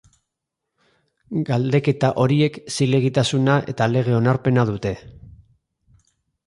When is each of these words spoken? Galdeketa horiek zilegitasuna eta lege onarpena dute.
Galdeketa 1.49 2.09
horiek 2.23 2.57
zilegitasuna 2.77 3.59
eta 3.75 3.91
lege 3.95 4.19
onarpena 4.23 4.69
dute. 4.73 4.97